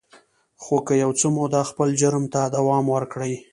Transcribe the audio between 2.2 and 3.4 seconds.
ته دوام ورکړي.